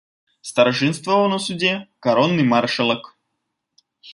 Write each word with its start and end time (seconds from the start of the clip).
Старшынстваваў 0.51 1.27
на 1.35 1.39
судзе 1.45 1.73
каронны 2.07 2.43
маршалак. 2.55 3.03